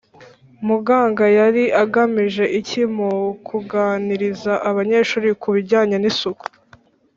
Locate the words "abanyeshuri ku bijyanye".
4.69-5.95